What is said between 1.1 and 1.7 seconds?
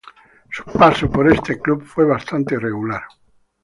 por este